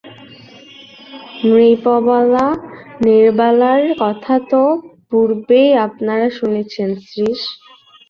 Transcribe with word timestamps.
নৃপবালা-নীরবালার 1.45 2.53
কথা 4.01 4.35
তো 4.51 4.61
পূর্বেই 5.09 5.69
আপনারা 5.85 6.27
শুনেছেন– 6.37 6.91
শ্রীশ। 7.01 7.41